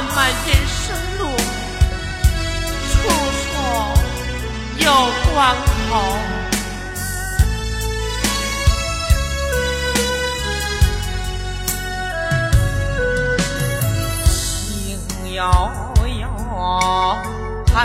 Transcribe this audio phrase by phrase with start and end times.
[0.00, 1.22] 漫漫人生路，
[2.86, 2.94] 处
[3.42, 3.50] 处
[4.78, 4.86] 有
[5.34, 5.36] 关
[5.90, 5.90] 口。
[14.62, 15.42] 情悠
[16.20, 16.22] 悠，
[17.74, 17.76] 恨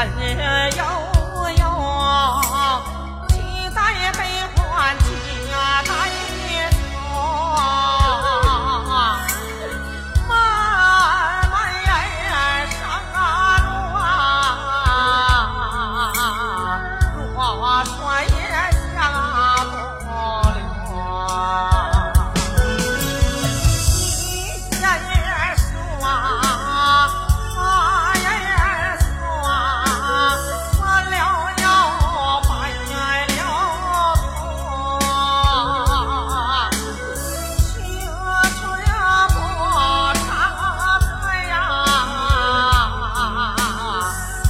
[0.00, 0.97] 哎，呀。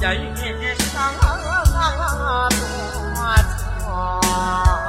[0.00, 0.42] ใจเอ
[0.76, 1.08] งทั้
[2.58, 4.87] ตัว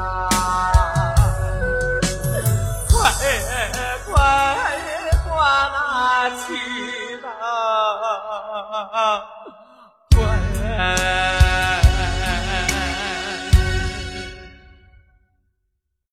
[0.00, 0.30] 啊，
[8.90, 9.39] 关。